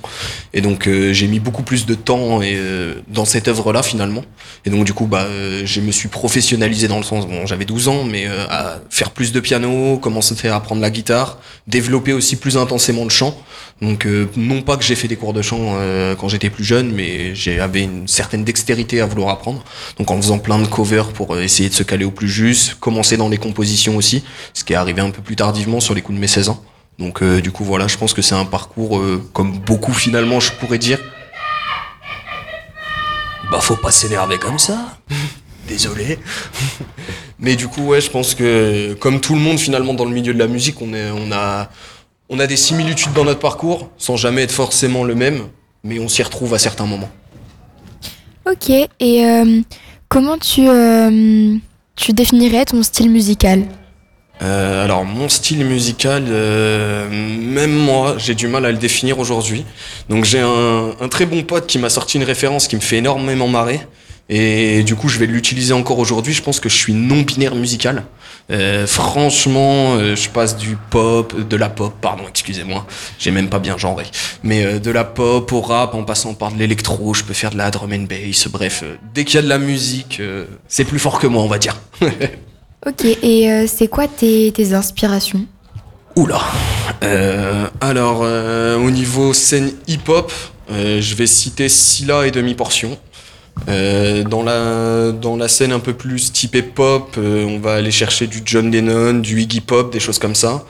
Et 0.53 0.61
donc 0.61 0.87
euh, 0.87 1.11
j'ai 1.11 1.27
mis 1.27 1.39
beaucoup 1.39 1.63
plus 1.63 1.85
de 1.85 1.95
temps 1.95 2.41
et, 2.41 2.55
euh, 2.55 2.95
dans 3.07 3.25
cette 3.25 3.47
œuvre-là 3.47 3.83
finalement. 3.83 4.23
Et 4.65 4.69
donc 4.69 4.85
du 4.85 4.93
coup 4.93 5.05
bah 5.05 5.27
je 5.63 5.81
me 5.81 5.91
suis 5.91 6.07
professionnalisé 6.07 6.87
dans 6.87 6.97
le 6.97 7.03
sens 7.03 7.27
bon 7.27 7.45
j'avais 7.45 7.65
12 7.65 7.87
ans 7.87 8.03
mais 8.03 8.25
à 8.27 8.79
faire 8.89 9.11
plus 9.11 9.31
de 9.31 9.39
piano, 9.39 9.97
commencer 9.97 10.47
à 10.47 10.55
apprendre 10.55 10.81
la 10.81 10.89
guitare, 10.89 11.39
développer 11.67 12.13
aussi 12.13 12.35
plus 12.35 12.57
intensément 12.57 13.03
le 13.03 13.09
chant. 13.09 13.37
Donc 13.81 14.05
euh, 14.05 14.29
non 14.37 14.61
pas 14.61 14.77
que 14.77 14.83
j'ai 14.83 14.95
fait 14.95 15.07
des 15.07 15.17
cours 15.17 15.33
de 15.33 15.41
chant 15.41 15.73
euh, 15.75 16.15
quand 16.15 16.29
j'étais 16.29 16.49
plus 16.49 16.63
jeune 16.63 16.91
mais 16.91 17.35
j'avais 17.35 17.83
une 17.83 18.07
certaine 18.07 18.43
dextérité 18.43 19.01
à 19.01 19.05
vouloir 19.05 19.29
apprendre. 19.29 19.63
Donc 19.97 20.09
en 20.11 20.17
faisant 20.17 20.39
plein 20.39 20.59
de 20.59 20.67
covers 20.67 21.09
pour 21.09 21.35
euh, 21.35 21.41
essayer 21.41 21.69
de 21.69 21.73
se 21.73 21.83
caler 21.83 22.05
au 22.05 22.11
plus 22.11 22.29
juste, 22.29 22.75
commencer 22.75 23.17
dans 23.17 23.27
les 23.27 23.37
compositions 23.37 23.97
aussi, 23.97 24.23
ce 24.53 24.63
qui 24.63 24.73
est 24.73 24.77
arrivé 24.77 25.01
un 25.01 25.11
peu 25.11 25.21
plus 25.21 25.35
tardivement 25.35 25.79
sur 25.79 25.93
les 25.93 26.01
coups 26.01 26.15
de 26.15 26.21
mes 26.21 26.27
16 26.27 26.49
ans. 26.49 26.63
Donc 26.99 27.21
euh, 27.21 27.41
du 27.41 27.51
coup 27.51 27.65
voilà, 27.65 27.87
je 27.87 27.97
pense 27.97 28.13
que 28.13 28.21
c'est 28.21 28.35
un 28.35 28.45
parcours 28.45 29.01
comme 29.33 29.59
beaucoup 29.59 29.93
finalement 29.93 30.39
je 30.39 30.51
pourrais 30.53 30.79
dire. 30.79 30.99
Bah 33.51 33.59
faut 33.59 33.75
pas 33.75 33.91
s'énerver 33.91 34.37
comme 34.37 34.57
ça. 34.57 34.97
Désolé. 35.67 36.19
Mais 37.39 37.55
du 37.55 37.67
coup 37.67 37.81
ouais, 37.87 37.99
je 37.99 38.09
pense 38.09 38.35
que 38.35 38.93
comme 38.93 39.19
tout 39.19 39.33
le 39.33 39.41
monde 39.41 39.59
finalement 39.59 39.93
dans 39.93 40.05
le 40.05 40.11
milieu 40.11 40.33
de 40.33 40.39
la 40.39 40.47
musique, 40.47 40.81
on 40.81 40.93
est 40.93 41.11
on 41.11 41.31
a 41.33 41.69
on 42.29 42.39
a 42.39 42.47
des 42.47 42.57
similitudes 42.57 43.13
dans 43.13 43.23
notre 43.23 43.39
parcours 43.39 43.89
sans 43.97 44.17
jamais 44.17 44.43
être 44.43 44.51
forcément 44.51 45.03
le 45.03 45.15
même, 45.15 45.47
mais 45.83 45.99
on 45.99 46.07
s'y 46.07 46.23
retrouve 46.23 46.53
à 46.53 46.59
certains 46.59 46.85
moments. 46.85 47.09
Ok, 48.49 48.69
et 48.69 49.25
euh, 49.25 49.61
comment 50.07 50.37
tu, 50.37 50.67
euh, 50.67 51.55
tu 51.95 52.13
définirais 52.13 52.65
ton 52.65 52.83
style 52.83 53.09
musical? 53.09 53.63
Euh, 54.41 54.83
alors 54.83 55.05
mon 55.05 55.29
style 55.29 55.63
musical, 55.65 56.25
euh, 56.27 57.09
même 57.09 57.73
moi, 57.73 58.15
j'ai 58.17 58.35
du 58.35 58.47
mal 58.47 58.65
à 58.65 58.71
le 58.71 58.77
définir 58.77 59.17
aujourd'hui. 59.19 59.63
Donc 60.09 60.25
j'ai 60.25 60.41
un, 60.41 60.91
un 60.99 61.07
très 61.07 61.25
bon 61.25 61.43
pote 61.43 61.67
qui 61.67 61.79
m'a 61.79 61.89
sorti 61.89 62.17
une 62.17 62.23
référence 62.23 62.67
qui 62.67 62.75
me 62.75 62.81
fait 62.81 62.97
énormément 62.97 63.47
marrer. 63.47 63.79
Et 64.27 64.83
du 64.83 64.95
coup, 64.95 65.07
je 65.07 65.19
vais 65.19 65.27
l'utiliser 65.27 65.73
encore 65.73 65.99
aujourd'hui. 65.99 66.33
Je 66.33 66.41
pense 66.41 66.59
que 66.59 66.69
je 66.69 66.75
suis 66.75 66.93
non 66.93 67.21
binaire 67.21 67.55
musical. 67.55 68.03
Euh, 68.51 68.85
franchement, 68.85 69.95
euh, 69.95 70.15
je 70.15 70.29
passe 70.29 70.55
du 70.55 70.77
pop, 70.89 71.47
de 71.47 71.55
la 71.55 71.69
pop, 71.69 71.93
pardon, 71.99 72.25
excusez-moi, 72.29 72.85
j'ai 73.17 73.31
même 73.31 73.49
pas 73.49 73.57
bien 73.57 73.77
genré. 73.77 74.05
Mais 74.43 74.63
euh, 74.63 74.79
de 74.79 74.91
la 74.91 75.03
pop 75.03 75.51
au 75.51 75.61
rap, 75.61 75.95
en 75.95 76.03
passant 76.03 76.35
par 76.35 76.51
de 76.51 76.59
l'électro, 76.59 77.13
je 77.15 77.23
peux 77.23 77.33
faire 77.33 77.49
de 77.49 77.57
la 77.57 77.71
drum 77.71 77.91
and 77.91 78.05
bass. 78.07 78.47
Bref, 78.47 78.83
dès 79.13 79.25
qu'il 79.25 79.35
y 79.35 79.39
a 79.39 79.41
de 79.41 79.49
la 79.49 79.57
musique, 79.57 80.21
c'est 80.67 80.85
plus 80.85 80.99
fort 80.99 81.19
que 81.19 81.27
moi, 81.27 81.41
on 81.41 81.47
va 81.47 81.57
dire. 81.57 81.79
Ok, 82.87 83.03
et 83.03 83.65
c'est 83.65 83.87
quoi 83.87 84.07
tes, 84.07 84.51
tes 84.51 84.75
inspirations? 84.75 85.43
Oula. 86.15 86.39
Alors, 87.81 88.19
au 88.19 88.91
niveau 88.91 89.33
scène 89.33 89.71
hip-hop, 89.87 90.31
je 90.69 91.15
vais 91.15 91.25
citer 91.25 91.67
Scylla 91.67 92.27
et 92.27 92.31
Demi-Portion. 92.31 92.95
Euh, 93.67 94.23
dans, 94.23 94.43
la, 94.43 95.47
scène 95.47 95.71
un 95.71 95.79
peu 95.79 95.93
plus 95.93 96.31
typée 96.31 96.61
pop, 96.61 97.15
euh, 97.17 97.45
on 97.45 97.59
va 97.59 97.75
aller 97.75 97.91
chercher 97.91 98.27
du 98.27 98.41
John 98.45 98.71
Lennon, 98.71 99.15
du 99.15 99.41
Iggy 99.41 99.61
Pop, 99.61 99.91
des 99.91 99.99
choses 99.99 100.19
comme 100.19 100.35
ça. 100.35 100.63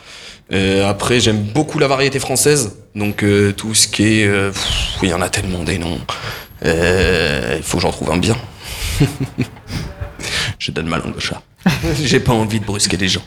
Euh, 0.51 0.87
après, 0.87 1.19
j'aime 1.19 1.41
beaucoup 1.41 1.79
la 1.79 1.87
variété 1.87 2.19
française, 2.19 2.75
donc 2.93 3.25
tout 3.57 3.73
ce 3.73 3.87
qui 3.87 4.21
est... 4.21 4.29
il 5.01 5.09
y 5.09 5.13
en 5.13 5.21
a 5.21 5.29
tellement 5.29 5.63
des 5.63 5.77
noms. 5.77 5.99
Il 6.63 7.63
faut 7.63 7.77
que 7.77 7.83
j'en 7.83 7.91
trouve 7.91 8.11
un 8.11 8.17
bien. 8.17 8.37
je 10.59 10.71
donne 10.71 10.87
ma 10.87 10.97
langue 10.97 11.15
au 11.17 11.19
chat. 11.19 11.41
J'ai 12.03 12.19
pas 12.19 12.33
envie 12.33 12.59
de 12.59 12.65
brusquer 12.65 12.97
des 12.97 13.07
gens. 13.07 13.23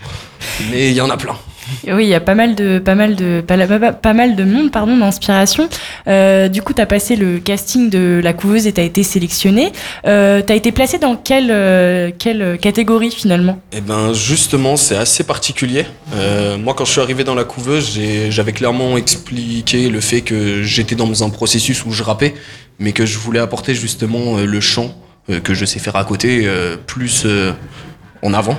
Mais 0.70 0.90
il 0.90 0.94
y 0.94 1.00
en 1.00 1.10
a 1.10 1.16
plein. 1.16 1.36
Oui, 1.88 2.04
il 2.04 2.08
y 2.08 2.14
a 2.14 2.20
pas 2.20 2.34
mal 2.34 2.54
de, 2.54 2.78
pas 2.78 2.94
mal 2.94 3.16
de, 3.16 3.40
pas, 3.40 4.12
mal 4.14 4.36
de 4.36 4.44
monde, 4.44 4.70
pardon, 4.70 4.96
d'inspiration. 4.96 5.68
Euh, 6.06 6.48
du 6.48 6.62
coup, 6.62 6.74
tu 6.74 6.82
as 6.82 6.86
passé 6.86 7.16
le 7.16 7.38
casting 7.38 7.90
de 7.90 8.20
la 8.22 8.32
couveuse 8.32 8.66
et 8.66 8.72
tu 8.72 8.80
as 8.80 8.84
été 8.84 9.02
sélectionné. 9.02 9.72
Euh, 10.06 10.42
tu 10.46 10.52
as 10.52 10.56
été 10.56 10.72
placé 10.72 10.98
dans 10.98 11.16
quelle, 11.16 11.50
euh, 11.50 12.10
quelle 12.16 12.58
catégorie 12.58 13.10
finalement? 13.10 13.60
Eh 13.72 13.80
ben 13.80 14.12
justement, 14.12 14.76
c'est 14.76 14.96
assez 14.96 15.24
particulier. 15.24 15.86
Euh, 16.14 16.58
moi, 16.58 16.74
quand 16.74 16.84
je 16.84 16.92
suis 16.92 17.00
arrivé 17.00 17.24
dans 17.24 17.34
la 17.34 17.44
couveuse, 17.44 17.98
j'avais 18.30 18.52
clairement 18.52 18.96
expliqué 18.96 19.88
le 19.88 20.00
fait 20.00 20.20
que 20.20 20.62
j'étais 20.62 20.94
dans 20.94 21.24
un 21.24 21.30
processus 21.30 21.84
où 21.84 21.92
je 21.92 22.02
rappais, 22.02 22.34
mais 22.78 22.92
que 22.92 23.06
je 23.06 23.18
voulais 23.18 23.40
apporter 23.40 23.74
justement 23.74 24.38
le 24.38 24.60
chant 24.60 24.94
que 25.44 25.52
je 25.52 25.66
sais 25.66 25.78
faire 25.78 25.96
à 25.96 26.04
côté 26.04 26.48
plus 26.86 27.26
en 28.22 28.34
avant. 28.34 28.56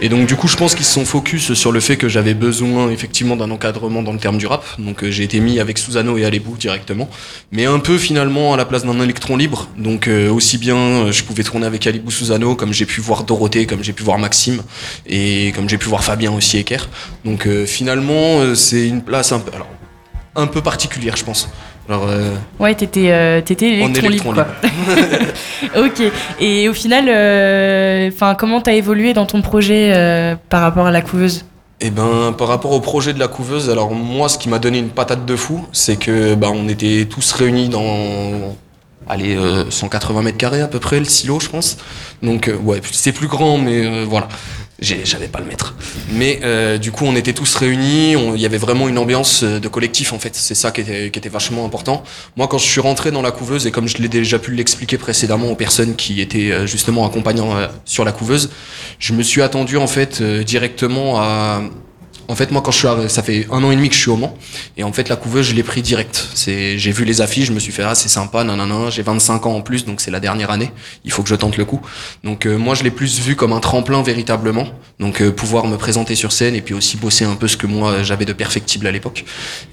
Et 0.00 0.08
donc 0.08 0.26
du 0.26 0.36
coup, 0.36 0.48
je 0.48 0.56
pense 0.56 0.74
qu'ils 0.74 0.84
se 0.84 0.92
sont 0.92 1.04
focus 1.04 1.54
sur 1.54 1.72
le 1.72 1.80
fait 1.80 1.96
que 1.96 2.08
j'avais 2.08 2.34
besoin 2.34 2.90
effectivement 2.90 3.36
d'un 3.36 3.50
encadrement 3.50 4.02
dans 4.02 4.12
le 4.12 4.18
terme 4.18 4.38
du 4.38 4.46
rap. 4.46 4.64
Donc 4.78 5.02
euh, 5.02 5.10
j'ai 5.10 5.24
été 5.24 5.40
mis 5.40 5.60
avec 5.60 5.78
Susano 5.78 6.16
et 6.16 6.24
Alebou 6.24 6.56
directement, 6.56 7.08
mais 7.52 7.66
un 7.66 7.78
peu 7.78 7.98
finalement 7.98 8.54
à 8.54 8.56
la 8.56 8.64
place 8.64 8.84
d'un 8.84 9.00
électron 9.00 9.36
libre. 9.36 9.68
Donc 9.76 10.08
euh, 10.08 10.30
aussi 10.30 10.58
bien 10.58 10.76
euh, 10.76 11.12
je 11.12 11.24
pouvais 11.24 11.42
tourner 11.42 11.66
avec 11.66 11.86
Alebou 11.86 12.10
Susano, 12.10 12.54
comme 12.56 12.72
j'ai 12.72 12.86
pu 12.86 13.00
voir 13.00 13.24
Dorothée, 13.24 13.66
comme 13.66 13.82
j'ai 13.82 13.92
pu 13.92 14.02
voir 14.02 14.18
Maxime, 14.18 14.62
et 15.06 15.52
comme 15.54 15.68
j'ai 15.68 15.78
pu 15.78 15.88
voir 15.88 16.04
Fabien 16.04 16.32
aussi 16.32 16.58
Ecker. 16.58 16.88
Donc 17.24 17.48
finalement, 17.66 18.54
c'est 18.54 18.86
une 18.86 19.02
place 19.02 19.32
un 19.32 19.40
peu, 19.40 19.52
alors, 19.54 19.68
un 20.36 20.46
peu 20.46 20.60
particulière, 20.60 21.16
je 21.16 21.24
pense. 21.24 21.48
Euh, 21.90 22.34
Ouais, 22.58 22.74
t'étais, 22.74 23.10
euh, 23.10 23.40
électron 23.60 24.08
libre, 24.08 24.34
quoi. 24.34 24.46
ok. 25.84 26.02
Et 26.40 26.68
au 26.68 26.72
final, 26.72 27.04
euh, 27.08 28.08
enfin, 28.12 28.34
comment 28.34 28.60
t'as 28.60 28.72
évolué 28.72 29.12
dans 29.12 29.26
ton 29.26 29.42
projet 29.42 29.90
euh, 29.92 30.34
par 30.48 30.62
rapport 30.62 30.86
à 30.86 30.90
la 30.90 31.02
couveuse? 31.02 31.44
Eh 31.80 31.90
ben, 31.90 32.32
par 32.36 32.48
rapport 32.48 32.72
au 32.72 32.80
projet 32.80 33.12
de 33.12 33.18
la 33.18 33.28
couveuse, 33.28 33.68
alors 33.68 33.92
moi, 33.92 34.28
ce 34.28 34.38
qui 34.38 34.48
m'a 34.48 34.58
donné 34.58 34.78
une 34.78 34.88
patate 34.88 35.26
de 35.26 35.36
fou, 35.36 35.66
c'est 35.72 35.96
que 35.96 36.34
bah, 36.34 36.48
on 36.52 36.68
était 36.68 37.06
tous 37.10 37.32
réunis 37.32 37.68
dans, 37.68 38.54
allez, 39.08 39.36
euh, 39.36 39.70
180 39.70 40.22
mètres 40.22 40.38
carrés 40.38 40.62
à 40.62 40.68
peu 40.68 40.78
près, 40.78 40.98
le 40.98 41.04
silo, 41.04 41.40
je 41.40 41.48
pense. 41.48 41.76
Donc, 42.22 42.48
euh, 42.48 42.56
ouais, 42.56 42.80
c'est 42.90 43.12
plus 43.12 43.26
grand, 43.28 43.58
mais 43.58 43.84
euh, 43.84 44.04
voilà. 44.08 44.28
J'avais 44.80 45.28
pas 45.28 45.38
le 45.38 45.46
mètre. 45.46 45.74
Mais 46.10 46.40
euh, 46.42 46.78
du 46.78 46.90
coup, 46.90 47.04
on 47.04 47.14
était 47.14 47.32
tous 47.32 47.54
réunis. 47.54 48.12
Il 48.12 48.40
y 48.40 48.46
avait 48.46 48.58
vraiment 48.58 48.88
une 48.88 48.98
ambiance 48.98 49.42
euh, 49.44 49.60
de 49.60 49.68
collectif, 49.68 50.12
en 50.12 50.18
fait. 50.18 50.34
C'est 50.34 50.54
ça 50.54 50.72
qui 50.72 50.80
était, 50.80 51.10
qui 51.10 51.18
était 51.18 51.28
vachement 51.28 51.64
important. 51.64 52.02
Moi, 52.36 52.48
quand 52.48 52.58
je 52.58 52.66
suis 52.66 52.80
rentré 52.80 53.10
dans 53.12 53.22
la 53.22 53.30
couveuse, 53.30 53.66
et 53.66 53.70
comme 53.70 53.86
je 53.86 53.98
l'ai 53.98 54.08
déjà 54.08 54.38
pu 54.38 54.52
l'expliquer 54.52 54.98
précédemment 54.98 55.50
aux 55.50 55.54
personnes 55.54 55.94
qui 55.94 56.20
étaient 56.20 56.50
euh, 56.50 56.66
justement 56.66 57.06
accompagnant 57.06 57.56
euh, 57.56 57.68
sur 57.84 58.04
la 58.04 58.12
couveuse, 58.12 58.50
je 58.98 59.12
me 59.12 59.22
suis 59.22 59.42
attendu 59.42 59.76
en 59.76 59.86
fait 59.86 60.20
euh, 60.20 60.42
directement 60.42 61.20
à. 61.20 61.62
En 62.28 62.34
fait, 62.34 62.50
moi, 62.50 62.62
quand 62.62 62.70
je 62.70 62.78
suis 62.78 62.86
arrivé, 62.88 63.08
ça 63.08 63.22
fait 63.22 63.46
un 63.50 63.62
an 63.62 63.70
et 63.70 63.76
demi 63.76 63.88
que 63.88 63.94
je 63.94 64.00
suis 64.00 64.10
au 64.10 64.16
Mans, 64.16 64.36
et 64.76 64.82
en 64.84 64.92
fait, 64.92 65.08
la 65.08 65.16
couveuse, 65.16 65.46
je 65.46 65.54
l'ai 65.54 65.62
pris 65.62 65.82
direct. 65.82 66.26
C'est, 66.34 66.78
j'ai 66.78 66.90
vu 66.92 67.04
les 67.04 67.20
affiches, 67.20 67.46
je 67.48 67.52
me 67.52 67.58
suis 67.60 67.72
fait 67.72 67.82
ah 67.82 67.94
c'est 67.94 68.08
sympa, 68.08 68.44
nanana. 68.44 68.90
J'ai 68.90 69.02
25 69.02 69.46
ans 69.46 69.54
en 69.56 69.60
plus, 69.60 69.84
donc 69.84 70.00
c'est 70.00 70.10
la 70.10 70.20
dernière 70.20 70.50
année. 70.50 70.70
Il 71.04 71.12
faut 71.12 71.22
que 71.22 71.28
je 71.28 71.34
tente 71.34 71.56
le 71.56 71.64
coup. 71.64 71.80
Donc 72.22 72.46
euh, 72.46 72.56
moi, 72.56 72.74
je 72.74 72.82
l'ai 72.82 72.90
plus 72.90 73.20
vu 73.20 73.36
comme 73.36 73.52
un 73.52 73.60
tremplin 73.60 74.02
véritablement. 74.02 74.66
Donc 75.00 75.20
euh, 75.20 75.30
pouvoir 75.32 75.66
me 75.66 75.76
présenter 75.76 76.14
sur 76.14 76.32
scène 76.32 76.54
et 76.54 76.60
puis 76.62 76.74
aussi 76.74 76.96
bosser 76.96 77.24
un 77.24 77.34
peu 77.34 77.48
ce 77.48 77.56
que 77.56 77.66
moi 77.66 78.02
j'avais 78.02 78.24
de 78.24 78.32
perfectible 78.32 78.86
à 78.86 78.92
l'époque. 78.92 79.24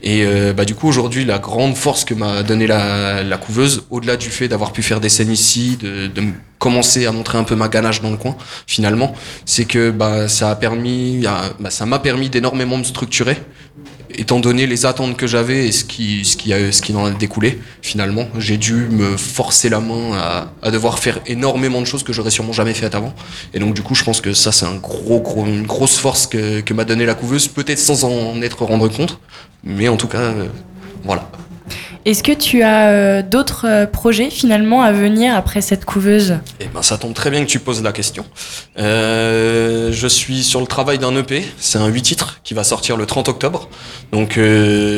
Et 0.04 0.24
euh, 0.26 0.54
bah 0.54 0.66
du 0.66 0.76
coup 0.76 0.88
aujourd'hui, 0.88 1.26
la 1.26 1.40
grande 1.40 1.76
force 1.78 2.04
que 2.06 2.14
m'a 2.14 2.44
donné 2.44 2.68
la, 2.68 3.24
la 3.24 3.38
couveuse, 3.38 3.84
au-delà 3.90 4.18
du 4.18 4.30
fait 4.30 4.48
d'avoir 4.48 4.72
pu 4.74 4.82
faire 4.84 5.00
des 5.00 5.10
scènes 5.10 5.32
ici, 5.32 5.78
de, 5.82 6.08
de 6.08 6.22
me 6.22 6.32
commencer 6.60 7.08
à 7.08 7.12
montrer 7.12 7.40
un 7.40 7.44
peu 7.44 7.56
ma 7.56 7.70
ganache 7.70 8.02
dans 8.02 8.12
le 8.12 8.18
coin, 8.18 8.36
finalement, 8.68 9.16
c'est 9.46 9.66
que 9.66 9.90
bah 9.90 10.28
ça 10.28 10.52
a 10.52 10.56
permis, 10.56 11.26
à- 11.26 11.54
bah, 11.60 11.72
ça 11.72 11.88
m'a 11.88 11.98
permis 11.98 12.30
d'énormément 12.42 12.78
me 12.78 12.84
structurer 12.84 13.38
étant 14.16 14.40
donné 14.40 14.68
les 14.68 14.86
attentes 14.86 15.16
que 15.16 15.28
j'avais 15.28 15.68
et 15.68 15.72
ce 15.72 15.86
qui, 15.86 16.26
ce 16.26 16.36
qui, 16.36 16.50
ce 16.50 16.82
qui 16.82 16.94
en 16.94 17.06
a 17.06 17.12
découlé, 17.12 17.60
finalement, 17.82 18.28
j'ai 18.38 18.58
dû 18.58 18.74
me 18.74 19.16
forcer 19.16 19.70
la 19.70 19.80
main 19.80 20.12
à, 20.16 20.52
à 20.62 20.72
devoir 20.72 21.00
faire 21.00 21.20
énormément 21.28 21.80
de 21.80 21.86
choses 21.86 22.04
que 22.04 22.12
j'aurais 22.12 22.32
sûrement 22.32 22.52
jamais 22.52 22.74
faites 22.74 22.94
avant. 22.94 23.14
Et 23.54 23.60
donc, 23.60 23.74
du 23.74 23.84
coup, 23.84 23.96
je 23.96 24.04
pense 24.04 24.20
que 24.20 24.34
ça, 24.34 24.52
c'est 24.52 24.66
un 24.66 24.76
gros, 24.76 25.22
gros, 25.22 25.46
une 25.46 25.66
grosse 25.66 25.98
force 25.98 26.28
que, 26.28 26.60
que 26.60 26.74
m'a 26.74 26.84
donné 26.84 27.06
la 27.06 27.14
couveuse, 27.14 27.48
peut-être 27.48 27.80
sans 27.80 28.04
en 28.04 28.42
être 28.42 28.66
rendre 28.66 28.90
compte, 28.90 29.18
mais 29.64 29.88
en 29.88 29.96
tout 29.96 30.08
cas, 30.10 30.18
euh, 30.18 30.48
voilà. 31.06 31.30
Est-ce 32.04 32.24
que 32.24 32.32
tu 32.32 32.64
as 32.64 32.90
euh, 32.90 33.22
d'autres 33.22 33.68
euh, 33.68 33.86
projets 33.86 34.32
finalement 34.32 34.82
à 34.82 34.92
venir 34.92 35.36
après 35.36 35.62
cette 35.62 35.86
couveuse? 35.86 36.40
Eh 36.60 36.66
ben, 36.74 36.82
ça 36.82 36.98
tombe 36.98 37.14
très 37.14 37.30
bien 37.30 37.42
que 37.46 37.50
tu 37.50 37.60
poses 37.60 37.84
la 37.84 37.92
question. 37.92 38.26
Euh, 38.80 39.92
je 39.92 40.08
suis 40.08 40.44
sur 40.44 40.62
le 40.62 40.66
travail 40.66 40.98
d'un 40.98 41.16
EP. 41.16 41.46
C'est 41.60 41.78
un 41.78 41.86
8 41.86 42.02
titres 42.02 42.40
qui 42.44 42.56
va 42.56 42.64
sortir 42.64 42.98
le 42.98 43.06
30 43.06 43.30
octobre. 43.30 43.70
Donc, 44.12 44.40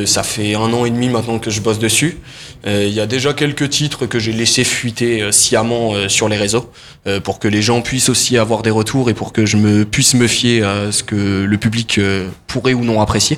ça 0.05 0.24
fait 0.24 0.55
un 0.55 0.74
an 0.74 0.86
et 0.86 0.89
demi 0.89 1.10
maintenant 1.10 1.39
que 1.39 1.51
je 1.51 1.62
bosse 1.62 1.77
dessus. 1.77 2.19
Il 2.65 2.89
y 2.89 3.00
a 3.00 3.05
déjà 3.05 3.33
quelques 3.33 3.69
titres 3.69 4.05
que 4.07 4.17
j'ai 4.17 4.31
laissé 4.31 4.63
fuiter 4.63 5.31
sciemment 5.31 5.93
sur 6.07 6.29
les 6.29 6.38
réseaux 6.38 6.72
pour 7.24 7.38
que 7.38 7.48
les 7.48 7.62
gens 7.62 7.81
puissent 7.81 8.10
aussi 8.10 8.38
avoir 8.38 8.63
des 8.63 8.72
retours 8.72 9.10
et 9.12 9.13
pour 9.13 9.31
que 9.31 9.45
je 9.45 9.57
me 9.57 9.86
puisse 9.86 10.15
me 10.15 10.25
fier 10.25 10.63
à 10.63 10.91
ce 10.91 11.03
que 11.03 11.43
le 11.43 11.57
public 11.57 12.00
pourrait 12.48 12.74
ou 12.74 12.83
non 12.83 13.01
apprécier. 13.01 13.38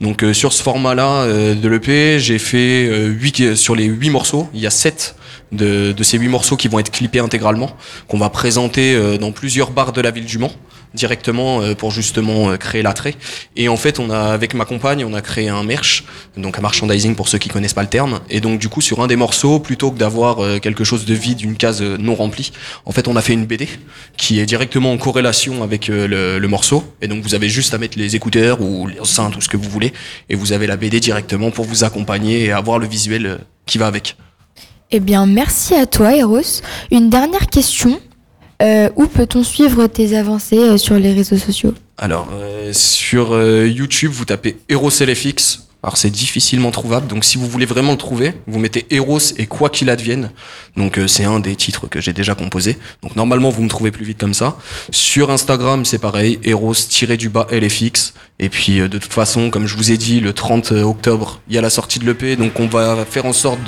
Donc, 0.00 0.24
sur 0.32 0.52
ce 0.52 0.62
format-là 0.62 1.26
de 1.26 1.68
l'EP, 1.68 2.20
j'ai 2.20 2.38
fait 2.38 3.05
8 3.06 3.56
sur 3.56 3.74
les 3.74 3.84
8 3.84 4.10
morceaux. 4.10 4.48
Il 4.54 4.60
y 4.60 4.66
a 4.66 4.70
7 4.70 5.14
de, 5.52 5.92
de 5.92 6.02
ces 6.02 6.18
huit 6.18 6.28
morceaux 6.28 6.56
qui 6.56 6.68
vont 6.68 6.78
être 6.78 6.90
clippés 6.90 7.20
intégralement, 7.20 7.70
qu'on 8.08 8.18
va 8.18 8.30
présenter 8.30 8.94
euh, 8.94 9.18
dans 9.18 9.32
plusieurs 9.32 9.70
bars 9.70 9.92
de 9.92 10.00
la 10.00 10.10
ville 10.10 10.24
du 10.24 10.38
Mans 10.38 10.52
directement 10.94 11.60
euh, 11.60 11.74
pour 11.74 11.90
justement 11.90 12.50
euh, 12.50 12.56
créer 12.56 12.82
l'attrait. 12.82 13.14
Et 13.54 13.68
en 13.68 13.76
fait, 13.76 13.98
on 13.98 14.08
a 14.10 14.18
avec 14.18 14.54
ma 14.54 14.64
compagne, 14.64 15.04
on 15.04 15.12
a 15.14 15.20
créé 15.20 15.48
un 15.48 15.62
merch, 15.62 16.04
donc 16.36 16.58
un 16.58 16.62
merchandising 16.62 17.14
pour 17.14 17.28
ceux 17.28 17.38
qui 17.38 17.48
connaissent 17.48 17.74
pas 17.74 17.82
le 17.82 17.88
terme. 17.88 18.20
Et 18.30 18.40
donc 18.40 18.58
du 18.58 18.68
coup, 18.68 18.80
sur 18.80 19.00
un 19.02 19.06
des 19.06 19.16
morceaux, 19.16 19.60
plutôt 19.60 19.90
que 19.90 19.98
d'avoir 19.98 20.60
quelque 20.60 20.84
chose 20.84 21.04
de 21.04 21.14
vide, 21.14 21.42
une 21.42 21.56
case 21.56 21.82
non 21.82 22.14
remplie, 22.14 22.50
en 22.86 22.92
fait, 22.92 23.08
on 23.08 23.16
a 23.16 23.20
fait 23.20 23.34
une 23.34 23.46
BD 23.46 23.68
qui 24.16 24.40
est 24.40 24.46
directement 24.46 24.92
en 24.92 24.96
corrélation 24.96 25.62
avec 25.62 25.88
le, 25.88 26.38
le 26.38 26.48
morceau. 26.48 26.84
Et 27.02 27.08
donc 27.08 27.22
vous 27.22 27.34
avez 27.34 27.48
juste 27.48 27.74
à 27.74 27.78
mettre 27.78 27.98
les 27.98 28.16
écouteurs 28.16 28.60
ou 28.62 28.86
les 28.86 28.98
enceintes 29.00 29.36
ou 29.36 29.40
ce 29.40 29.48
que 29.48 29.56
vous 29.56 29.68
voulez, 29.68 29.92
et 30.30 30.34
vous 30.34 30.52
avez 30.52 30.66
la 30.66 30.76
BD 30.76 31.00
directement 31.00 31.50
pour 31.50 31.66
vous 31.66 31.84
accompagner 31.84 32.44
et 32.44 32.52
avoir 32.52 32.78
le 32.78 32.86
visuel 32.86 33.38
qui 33.66 33.78
va 33.78 33.86
avec. 33.86 34.16
Eh 34.90 35.00
bien, 35.00 35.26
merci 35.26 35.74
à 35.74 35.86
toi, 35.86 36.16
Eros. 36.16 36.62
Une 36.90 37.10
dernière 37.10 37.46
question. 37.48 38.00
Euh, 38.62 38.88
où 38.96 39.06
peut-on 39.06 39.42
suivre 39.42 39.86
tes 39.86 40.16
avancées 40.16 40.58
euh, 40.58 40.78
sur 40.78 40.94
les 40.94 41.12
réseaux 41.12 41.36
sociaux? 41.36 41.74
Alors, 41.98 42.28
euh, 42.32 42.72
sur 42.72 43.38
YouTube, 43.66 44.12
vous 44.12 44.24
tapez 44.24 44.56
Eros 44.68 44.88
LFX. 44.88 45.65
Alors, 45.82 45.96
c'est 45.96 46.10
difficilement 46.10 46.70
trouvable. 46.70 47.06
Donc, 47.06 47.24
si 47.24 47.38
vous 47.38 47.46
voulez 47.46 47.66
vraiment 47.66 47.92
le 47.92 47.98
trouver, 47.98 48.34
vous 48.46 48.58
mettez 48.58 48.86
Eros 48.90 49.18
et 49.36 49.46
quoi 49.46 49.70
qu'il 49.70 49.88
advienne. 49.88 50.30
Donc, 50.76 50.98
euh, 50.98 51.06
c'est 51.06 51.24
un 51.24 51.38
des 51.38 51.54
titres 51.54 51.86
que 51.86 52.00
j'ai 52.00 52.12
déjà 52.12 52.34
composé. 52.34 52.76
Donc, 53.02 53.14
normalement, 53.14 53.50
vous 53.50 53.62
me 53.62 53.68
trouvez 53.68 53.90
plus 53.92 54.04
vite 54.04 54.18
comme 54.18 54.34
ça. 54.34 54.56
Sur 54.90 55.30
Instagram, 55.30 55.84
c'est 55.84 55.98
pareil. 55.98 56.40
Eros-du-bas 56.42 57.46
LFX. 57.52 58.14
Et 58.38 58.48
puis, 58.48 58.80
euh, 58.80 58.88
de 58.88 58.98
toute 58.98 59.12
façon, 59.12 59.50
comme 59.50 59.66
je 59.66 59.76
vous 59.76 59.92
ai 59.92 59.96
dit, 59.96 60.20
le 60.20 60.32
30 60.32 60.72
octobre, 60.72 61.40
il 61.48 61.54
y 61.54 61.58
a 61.58 61.60
la 61.60 61.70
sortie 61.70 61.98
de 61.98 62.06
l'EP. 62.06 62.36
Donc, 62.36 62.58
on 62.58 62.66
va 62.66 63.04
faire 63.04 63.26
en 63.26 63.32
sorte 63.32 63.60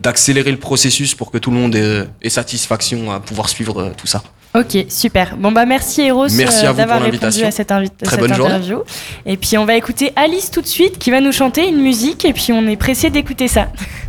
d'accélérer 0.00 0.50
le 0.50 0.58
processus 0.58 1.14
pour 1.14 1.30
que 1.30 1.38
tout 1.38 1.50
le 1.50 1.56
monde 1.56 1.74
ait, 1.74 2.04
ait 2.20 2.30
satisfaction 2.30 3.10
à 3.10 3.20
pouvoir 3.20 3.48
suivre 3.48 3.80
euh, 3.80 3.90
tout 3.96 4.06
ça. 4.06 4.22
Ok, 4.54 4.86
super. 4.88 5.36
Bon 5.36 5.52
bah 5.52 5.66
merci 5.66 6.02
Eros 6.02 6.26
vous 6.28 6.76
d'avoir 6.76 7.02
répondu 7.02 7.44
à 7.44 7.50
cette, 7.50 7.70
invi- 7.70 7.90
Très 7.90 8.12
cette 8.16 8.20
bonne 8.20 8.34
journée. 8.34 8.54
interview. 8.54 8.78
Et 9.26 9.36
puis 9.36 9.58
on 9.58 9.64
va 9.66 9.74
écouter 9.76 10.12
Alice 10.16 10.50
tout 10.50 10.62
de 10.62 10.66
suite 10.66 10.98
qui 10.98 11.10
va 11.10 11.20
nous 11.20 11.32
chanter 11.32 11.68
une 11.68 11.80
musique 11.80 12.24
et 12.24 12.32
puis 12.32 12.52
on 12.52 12.66
est 12.66 12.76
pressé 12.76 13.10
d'écouter 13.10 13.46
ça. 13.48 13.68